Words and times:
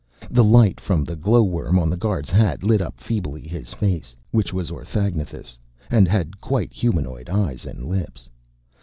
The 0.31 0.43
light 0.43 0.79
from 0.79 1.03
the 1.03 1.15
glowworm 1.15 1.77
on 1.77 1.87
the 1.91 1.95
guard's 1.95 2.31
hat 2.31 2.63
lit 2.63 2.81
up 2.81 2.99
feebly 2.99 3.47
his 3.47 3.71
face, 3.71 4.15
which 4.31 4.51
was 4.51 4.71
orthagnathous 4.71 5.57
and 5.91 6.07
had 6.07 6.41
quite 6.41 6.73
humanoid 6.73 7.29
eyes 7.29 7.67
and 7.67 7.85
lips. 7.87 8.27